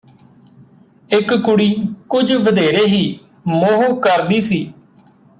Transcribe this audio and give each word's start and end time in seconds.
ਇਕ 1.09 1.33
ਕੁੜੀ 1.33 1.69
ਕੁਝ 2.07 2.33
ਵਧੇਰੇ 2.33 2.85
ਹੀ 2.85 3.03
ਮੋਹ 3.47 3.99
ਕਰਦੀ 4.01 4.39
ਸੀ 4.41 4.61